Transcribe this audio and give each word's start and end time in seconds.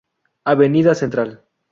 Avenida 0.45 0.95
Central 0.95 1.45